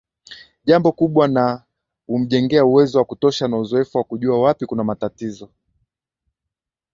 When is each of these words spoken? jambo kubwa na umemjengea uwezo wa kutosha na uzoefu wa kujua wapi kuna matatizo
jambo 0.65 0.91
kubwa 0.91 1.27
na 1.27 1.65
umemjengea 2.07 2.65
uwezo 2.65 2.97
wa 2.99 3.05
kutosha 3.05 3.47
na 3.47 3.57
uzoefu 3.57 3.97
wa 3.97 4.03
kujua 4.03 4.39
wapi 4.41 4.65
kuna 4.65 4.83
matatizo 4.83 5.49